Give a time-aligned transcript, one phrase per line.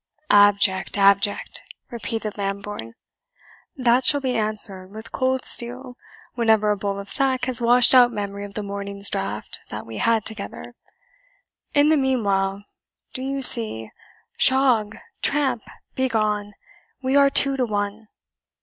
[0.31, 0.97] "Abject!
[0.97, 2.95] abject!" repeated Lambourne;
[3.75, 5.95] "that shall be answered with cold steel
[6.33, 9.97] whenever a bowl of sack has washed out memory of the morning's draught that we
[9.97, 10.73] had together.
[11.75, 12.63] In the meanwhile,
[13.13, 13.91] do you see,
[14.39, 15.61] shog tramp
[15.93, 16.53] begone
[17.03, 18.07] we are two to one."